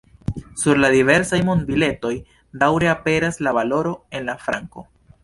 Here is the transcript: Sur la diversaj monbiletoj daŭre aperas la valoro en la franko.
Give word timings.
Sur 0.59 0.79
la 0.83 0.89
diversaj 0.95 1.39
monbiletoj 1.49 2.13
daŭre 2.63 2.89
aperas 2.95 3.39
la 3.49 3.55
valoro 3.59 3.93
en 4.21 4.27
la 4.31 4.37
franko. 4.49 4.87